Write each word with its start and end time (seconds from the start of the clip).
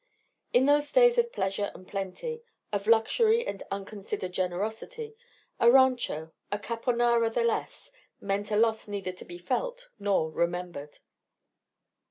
In 0.51 0.65
those 0.65 0.91
days 0.91 1.19
of 1.19 1.31
pleasure 1.31 1.71
and 1.75 1.87
plenty, 1.87 2.41
of 2.73 2.87
luxury 2.87 3.45
and 3.45 3.61
unconsidered 3.69 4.31
generosity, 4.31 5.15
a 5.59 5.69
rancho, 5.69 6.33
a 6.51 6.57
caponara 6.57 7.31
the 7.31 7.43
less, 7.43 7.91
meant 8.19 8.49
a 8.49 8.55
loss 8.57 8.87
neither 8.87 9.11
to 9.11 9.25
be 9.25 9.37
felt 9.37 9.89
nor 9.99 10.31
remembered. 10.31 10.97